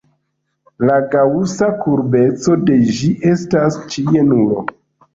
[0.89, 4.69] La gaŭsa kurbeco de ĝi estas ĉie nulo.